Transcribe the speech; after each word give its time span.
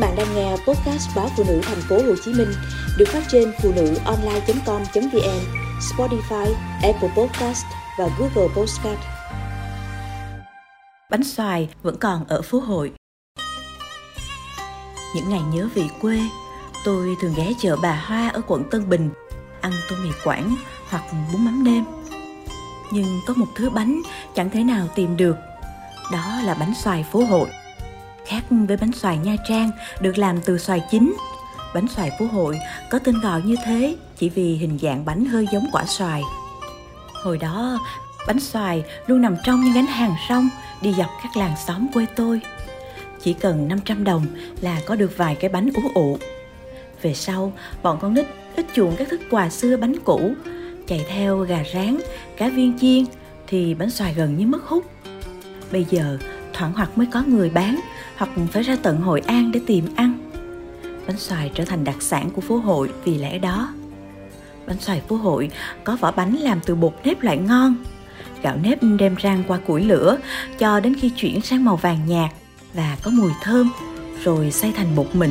bạn 0.00 0.16
đang 0.16 0.34
nghe 0.34 0.50
podcast 0.50 1.16
báo 1.16 1.28
phụ 1.36 1.44
nữ 1.48 1.60
thành 1.62 1.80
phố 1.88 1.96
Hồ 1.96 2.14
Chí 2.24 2.32
Minh 2.32 2.52
được 2.98 3.08
phát 3.08 3.22
trên 3.28 3.52
phụ 3.62 3.72
nữ 3.76 3.94
online.com.vn, 4.04 5.40
Spotify, 5.80 6.54
Apple 6.82 7.10
Podcast 7.16 7.64
và 7.98 8.08
Google 8.18 8.54
Podcast. 8.56 9.00
Bánh 11.10 11.24
xoài 11.24 11.68
vẫn 11.82 11.96
còn 11.96 12.24
ở 12.28 12.42
phố 12.42 12.58
hội. 12.60 12.92
Những 15.14 15.28
ngày 15.28 15.40
nhớ 15.52 15.68
về 15.74 15.82
quê, 16.00 16.18
tôi 16.84 17.16
thường 17.20 17.34
ghé 17.36 17.52
chợ 17.58 17.76
Bà 17.82 18.04
Hoa 18.06 18.28
ở 18.28 18.40
quận 18.46 18.62
Tân 18.70 18.88
Bình 18.88 19.10
ăn 19.60 19.72
tô 19.90 19.96
mì 20.02 20.10
quảng 20.24 20.56
hoặc 20.88 21.02
bún 21.32 21.44
mắm 21.44 21.64
nêm. 21.64 21.84
Nhưng 22.92 23.20
có 23.26 23.34
một 23.36 23.46
thứ 23.54 23.70
bánh 23.70 24.02
chẳng 24.34 24.50
thể 24.50 24.64
nào 24.64 24.88
tìm 24.94 25.16
được, 25.16 25.36
đó 26.12 26.40
là 26.44 26.54
bánh 26.54 26.74
xoài 26.74 27.04
phố 27.12 27.24
hội 27.24 27.48
Khác 28.26 28.44
với 28.50 28.76
bánh 28.76 28.92
xoài 28.92 29.18
Nha 29.18 29.36
Trang 29.48 29.70
được 30.00 30.18
làm 30.18 30.40
từ 30.40 30.58
xoài 30.58 30.82
chín, 30.90 31.14
bánh 31.74 31.88
xoài 31.88 32.10
Phú 32.18 32.26
Hội 32.26 32.58
có 32.90 32.98
tên 32.98 33.20
gọi 33.20 33.42
như 33.42 33.56
thế 33.64 33.96
chỉ 34.16 34.28
vì 34.28 34.56
hình 34.56 34.78
dạng 34.82 35.04
bánh 35.04 35.24
hơi 35.24 35.46
giống 35.52 35.66
quả 35.72 35.84
xoài. 35.86 36.22
Hồi 37.24 37.38
đó, 37.38 37.78
bánh 38.26 38.40
xoài 38.40 38.84
luôn 39.06 39.22
nằm 39.22 39.36
trong 39.44 39.60
những 39.60 39.74
gánh 39.74 39.86
hàng 39.86 40.14
rong 40.28 40.48
đi 40.82 40.94
dọc 40.98 41.10
các 41.22 41.36
làng 41.36 41.54
xóm 41.66 41.86
quê 41.92 42.06
tôi. 42.16 42.40
Chỉ 43.22 43.32
cần 43.32 43.68
500 43.68 44.04
đồng 44.04 44.26
là 44.60 44.80
có 44.86 44.96
được 44.96 45.16
vài 45.16 45.34
cái 45.34 45.50
bánh 45.50 45.70
ú 45.74 45.82
ụ. 45.94 46.18
Về 47.02 47.14
sau, 47.14 47.52
bọn 47.82 47.98
con 48.00 48.14
nít 48.14 48.26
ít 48.56 48.66
chuộng 48.74 48.96
các 48.96 49.08
thức 49.08 49.20
quà 49.30 49.50
xưa 49.50 49.76
bánh 49.76 49.94
cũ, 50.04 50.34
chạy 50.86 51.04
theo 51.08 51.38
gà 51.38 51.62
rán, 51.74 51.98
cá 52.36 52.48
viên 52.48 52.78
chiên 52.78 53.04
thì 53.46 53.74
bánh 53.74 53.90
xoài 53.90 54.14
gần 54.14 54.36
như 54.36 54.46
mất 54.46 54.64
hút. 54.64 54.84
Bây 55.72 55.86
giờ, 55.90 56.18
thoảng 56.52 56.72
hoặc 56.72 56.98
mới 56.98 57.06
có 57.12 57.22
người 57.26 57.50
bán 57.50 57.80
hoặc 58.20 58.30
phải 58.52 58.62
ra 58.62 58.76
tận 58.82 59.00
Hội 59.00 59.22
An 59.26 59.52
để 59.52 59.60
tìm 59.66 59.84
ăn. 59.96 60.30
Bánh 61.06 61.18
xoài 61.18 61.50
trở 61.54 61.64
thành 61.64 61.84
đặc 61.84 61.96
sản 62.00 62.30
của 62.30 62.40
phố 62.40 62.56
hội 62.56 62.90
vì 63.04 63.18
lẽ 63.18 63.38
đó. 63.38 63.68
Bánh 64.66 64.80
xoài 64.80 65.02
phố 65.08 65.16
hội 65.16 65.50
có 65.84 65.96
vỏ 66.00 66.12
bánh 66.12 66.34
làm 66.34 66.60
từ 66.66 66.74
bột 66.74 66.94
nếp 67.04 67.22
loại 67.22 67.36
ngon. 67.36 67.76
Gạo 68.42 68.56
nếp 68.62 68.78
đem 68.98 69.16
rang 69.22 69.42
qua 69.48 69.58
củi 69.66 69.84
lửa 69.84 70.18
cho 70.58 70.80
đến 70.80 70.94
khi 71.00 71.08
chuyển 71.08 71.40
sang 71.40 71.64
màu 71.64 71.76
vàng 71.76 71.98
nhạt 72.06 72.30
và 72.74 72.96
có 73.02 73.10
mùi 73.10 73.30
thơm, 73.42 73.70
rồi 74.24 74.50
xay 74.50 74.72
thành 74.76 74.96
bột 74.96 75.14
mịn. 75.14 75.30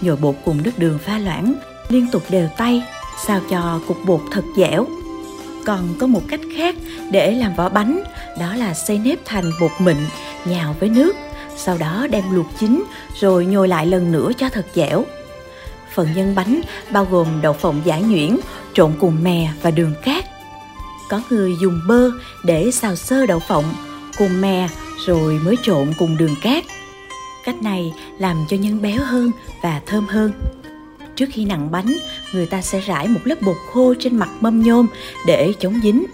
Nhồi 0.00 0.16
bột 0.16 0.34
cùng 0.44 0.62
nước 0.62 0.78
đường 0.78 0.98
pha 0.98 1.18
loãng, 1.18 1.54
liên 1.88 2.06
tục 2.12 2.22
đều 2.30 2.48
tay, 2.56 2.82
sao 3.26 3.40
cho 3.50 3.80
cục 3.88 3.98
bột 4.06 4.20
thật 4.30 4.44
dẻo. 4.56 4.86
Còn 5.66 5.94
có 5.98 6.06
một 6.06 6.22
cách 6.28 6.40
khác 6.56 6.74
để 7.10 7.32
làm 7.32 7.54
vỏ 7.54 7.68
bánh, 7.68 8.02
đó 8.40 8.54
là 8.56 8.74
xây 8.74 8.98
nếp 8.98 9.18
thành 9.24 9.50
bột 9.60 9.72
mịn, 9.78 9.96
nhào 10.44 10.76
với 10.80 10.88
nước 10.88 11.16
sau 11.56 11.78
đó 11.78 12.06
đem 12.10 12.24
luộc 12.32 12.46
chín 12.58 12.84
rồi 13.20 13.46
nhồi 13.46 13.68
lại 13.68 13.86
lần 13.86 14.12
nữa 14.12 14.30
cho 14.38 14.48
thật 14.48 14.66
dẻo. 14.74 15.04
Phần 15.94 16.08
nhân 16.16 16.34
bánh 16.34 16.60
bao 16.90 17.06
gồm 17.10 17.26
đậu 17.42 17.52
phộng 17.52 17.80
giả 17.84 17.98
nhuyễn 17.98 18.36
trộn 18.74 18.92
cùng 19.00 19.22
mè 19.22 19.48
và 19.62 19.70
đường 19.70 19.94
cát. 20.04 20.24
Có 21.08 21.20
người 21.30 21.56
dùng 21.62 21.80
bơ 21.88 22.10
để 22.44 22.70
xào 22.70 22.96
sơ 22.96 23.26
đậu 23.26 23.38
phộng 23.38 23.74
cùng 24.18 24.40
mè 24.40 24.68
rồi 25.06 25.40
mới 25.44 25.56
trộn 25.62 25.92
cùng 25.98 26.16
đường 26.16 26.34
cát. 26.42 26.64
Cách 27.44 27.62
này 27.62 27.94
làm 28.18 28.36
cho 28.48 28.56
nhân 28.56 28.82
béo 28.82 29.04
hơn 29.04 29.30
và 29.62 29.80
thơm 29.86 30.06
hơn. 30.06 30.32
Trước 31.16 31.26
khi 31.32 31.44
nặn 31.44 31.70
bánh, 31.70 31.96
người 32.32 32.46
ta 32.46 32.62
sẽ 32.62 32.80
rải 32.80 33.08
một 33.08 33.20
lớp 33.24 33.42
bột 33.42 33.56
khô 33.72 33.94
trên 33.98 34.16
mặt 34.16 34.28
mâm 34.40 34.62
nhôm 34.62 34.86
để 35.26 35.52
chống 35.60 35.80
dính. 35.82 36.04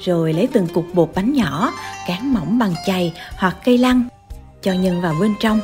Rồi 0.00 0.32
lấy 0.32 0.48
từng 0.52 0.66
cục 0.66 0.86
bột 0.94 1.10
bánh 1.14 1.32
nhỏ, 1.32 1.72
cán 2.08 2.34
mỏng 2.34 2.58
bằng 2.58 2.74
chày 2.86 3.14
hoặc 3.36 3.56
cây 3.64 3.78
lăng 3.78 4.08
cho 4.62 4.72
nhân 4.72 5.00
vào 5.00 5.14
bên 5.20 5.34
trong. 5.40 5.60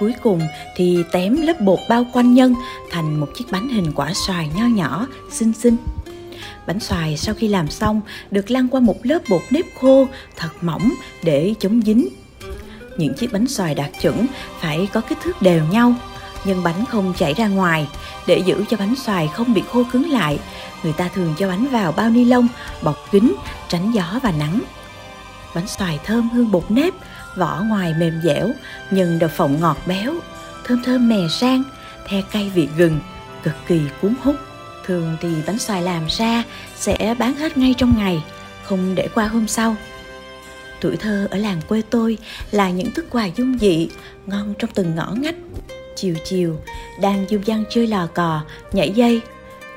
Cuối 0.00 0.14
cùng 0.22 0.40
thì 0.76 1.04
tém 1.12 1.42
lớp 1.42 1.60
bột 1.60 1.78
bao 1.88 2.06
quanh 2.12 2.34
nhân 2.34 2.54
thành 2.90 3.20
một 3.20 3.28
chiếc 3.38 3.44
bánh 3.50 3.68
hình 3.68 3.92
quả 3.94 4.12
xoài 4.26 4.50
nho 4.56 4.66
nhỏ, 4.66 5.06
xinh 5.30 5.52
xinh. 5.52 5.76
Bánh 6.66 6.80
xoài 6.80 7.16
sau 7.16 7.34
khi 7.34 7.48
làm 7.48 7.70
xong 7.70 8.00
được 8.30 8.50
lăn 8.50 8.68
qua 8.68 8.80
một 8.80 8.96
lớp 9.02 9.18
bột 9.28 9.42
nếp 9.50 9.64
khô 9.80 10.06
thật 10.36 10.50
mỏng 10.60 10.92
để 11.22 11.54
chống 11.60 11.82
dính. 11.86 12.08
Những 12.96 13.14
chiếc 13.14 13.32
bánh 13.32 13.46
xoài 13.46 13.74
đạt 13.74 13.90
chuẩn 14.00 14.26
phải 14.60 14.88
có 14.92 15.00
kích 15.00 15.18
thước 15.22 15.42
đều 15.42 15.64
nhau 15.64 15.94
nhân 16.44 16.62
bánh 16.62 16.84
không 16.84 17.14
chảy 17.18 17.34
ra 17.34 17.48
ngoài. 17.48 17.88
Để 18.26 18.38
giữ 18.38 18.64
cho 18.70 18.76
bánh 18.76 18.96
xoài 18.96 19.28
không 19.28 19.54
bị 19.54 19.62
khô 19.72 19.84
cứng 19.92 20.10
lại, 20.10 20.38
người 20.82 20.92
ta 20.92 21.08
thường 21.14 21.34
cho 21.38 21.48
bánh 21.48 21.66
vào 21.66 21.92
bao 21.92 22.10
ni 22.10 22.24
lông, 22.24 22.48
bọc 22.82 22.96
kín 23.10 23.34
tránh 23.68 23.92
gió 23.92 24.20
và 24.22 24.32
nắng. 24.38 24.60
Bánh 25.54 25.66
xoài 25.66 25.98
thơm 26.04 26.28
hương 26.28 26.50
bột 26.50 26.64
nếp 26.68 26.94
vỏ 27.36 27.62
ngoài 27.68 27.94
mềm 27.98 28.20
dẻo, 28.22 28.50
nhưng 28.90 29.18
đậu 29.18 29.30
phộng 29.30 29.60
ngọt 29.60 29.78
béo, 29.86 30.14
thơm 30.64 30.82
thơm 30.84 31.08
mè 31.08 31.28
sang, 31.30 31.62
the 32.06 32.22
cay 32.32 32.50
vị 32.54 32.68
gừng, 32.76 33.00
cực 33.42 33.54
kỳ 33.66 33.80
cuốn 34.00 34.14
hút. 34.22 34.36
Thường 34.86 35.16
thì 35.20 35.28
bánh 35.46 35.58
xoài 35.58 35.82
làm 35.82 36.06
ra 36.08 36.44
sẽ 36.76 37.14
bán 37.18 37.34
hết 37.34 37.56
ngay 37.56 37.74
trong 37.78 37.94
ngày, 37.98 38.24
không 38.64 38.94
để 38.94 39.08
qua 39.14 39.26
hôm 39.26 39.48
sau. 39.48 39.76
Tuổi 40.80 40.96
thơ 40.96 41.28
ở 41.30 41.38
làng 41.38 41.60
quê 41.68 41.82
tôi 41.90 42.18
là 42.50 42.70
những 42.70 42.90
thức 42.90 43.06
quà 43.10 43.26
dung 43.26 43.58
dị, 43.58 43.88
ngon 44.26 44.54
trong 44.58 44.70
từng 44.74 44.94
ngõ 44.94 45.12
ngách. 45.16 45.34
Chiều 45.96 46.14
chiều, 46.24 46.60
đang 47.00 47.26
du 47.30 47.38
dăng 47.46 47.64
chơi 47.70 47.86
lò 47.86 48.06
cò, 48.14 48.40
nhảy 48.72 48.90
dây. 48.90 49.20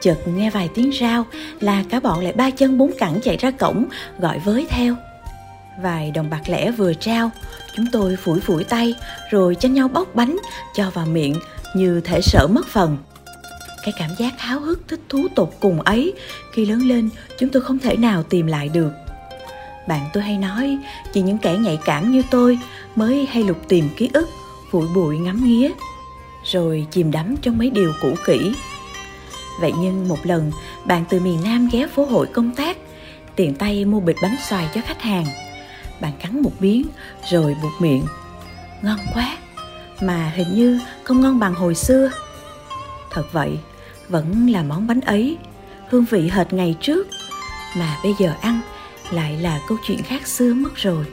Chợt 0.02 0.18
nghe 0.28 0.50
vài 0.50 0.70
tiếng 0.74 0.92
rao 1.00 1.26
là 1.60 1.84
cả 1.90 2.00
bọn 2.00 2.24
lại 2.24 2.34
ba 2.34 2.50
chân 2.50 2.78
bốn 2.78 2.92
cẳng 2.98 3.20
chạy 3.24 3.38
ra 3.38 3.52
cổng, 3.52 3.86
gọi 4.20 4.40
với 4.40 4.68
theo. 4.70 4.96
Vài 5.82 6.12
đồng 6.12 6.30
bạc 6.30 6.42
lẻ 6.50 6.72
vừa 6.72 6.94
trao, 6.94 7.32
chúng 7.76 7.86
tôi 7.92 8.16
phủi 8.16 8.40
phủi 8.40 8.64
tay 8.64 8.96
rồi 9.32 9.56
tranh 9.56 9.74
nhau 9.74 9.88
bóc 9.88 10.16
bánh 10.16 10.38
cho 10.76 10.90
vào 10.90 11.06
miệng 11.06 11.36
như 11.76 12.02
thể 12.02 12.22
sợ 12.22 12.48
mất 12.48 12.68
phần. 12.68 12.98
Cái 13.84 13.94
cảm 14.00 14.10
giác 14.18 14.40
háo 14.40 14.60
hức 14.60 14.88
thích 14.88 15.00
thú 15.10 15.28
tột 15.36 15.50
cùng 15.60 15.82
ấy 15.82 16.14
khi 16.54 16.66
lớn 16.66 16.88
lên 16.88 17.10
chúng 17.40 17.50
tôi 17.50 17.62
không 17.62 17.80
thể 17.80 17.96
nào 17.96 18.24
tìm 18.24 18.48
lại 18.48 18.70
được. 18.70 18.92
Bạn 19.88 20.10
tôi 20.14 20.24
hay 20.24 20.38
nói 20.38 20.78
chỉ 21.14 21.22
những 21.22 21.38
kẻ 21.38 21.58
nhạy 21.58 21.80
cảm 21.86 22.12
như 22.12 22.24
tôi 22.32 22.60
mới 22.96 23.26
hay 23.26 23.44
lục 23.44 23.58
tìm 23.68 23.90
ký 23.98 24.10
ức, 24.14 24.30
phủi 24.72 24.88
bụi 24.96 25.18
ngắm 25.18 25.44
nghía, 25.46 25.72
rồi 26.44 26.88
chìm 26.92 27.12
đắm 27.12 27.36
trong 27.42 27.58
mấy 27.58 27.70
điều 27.70 27.94
cũ 28.02 28.14
kỹ. 28.26 28.54
Vậy 29.62 29.72
nhưng 29.80 30.08
một 30.08 30.26
lần 30.26 30.52
bạn 30.86 31.04
từ 31.10 31.20
miền 31.20 31.44
Nam 31.44 31.70
ghé 31.72 31.88
phố 31.88 32.06
hội 32.06 32.28
công 32.28 32.56
tác, 32.56 32.78
tiện 33.36 33.56
tay 33.56 33.86
mua 33.86 34.00
bịch 34.00 34.18
bánh 34.22 34.36
xoài 34.50 34.70
cho 34.76 34.82
khách 34.82 35.02
hàng– 35.02 35.26
bạn 36.02 36.12
cắn 36.20 36.42
một 36.42 36.52
miếng, 36.60 36.88
rồi 37.32 37.56
buộc 37.62 37.82
miệng. 37.82 38.06
Ngon 38.82 39.00
quá, 39.14 39.38
mà 40.02 40.32
hình 40.36 40.54
như 40.54 40.80
không 41.04 41.22
ngon 41.22 41.40
bằng 41.40 41.54
hồi 41.54 41.76
xưa. 41.76 42.12
Thật 43.12 43.24
vậy, 43.32 43.60
vẫn 44.10 44.50
là 44.50 44.64
món 44.64 44.88
bánh 44.88 45.02
ấy, 45.02 45.38
hương 45.90 46.06
vị 46.06 46.30
hệt 46.34 46.54
ngày 46.54 46.76
trước. 46.82 47.08
Mà 47.78 47.98
bây 48.04 48.14
giờ 48.20 48.34
ăn 48.42 48.62
lại 49.12 49.38
là 49.38 49.60
câu 49.68 49.78
chuyện 49.88 50.04
khác 50.04 50.28
xưa 50.28 50.54
mất 50.54 50.76
rồi. 50.76 51.06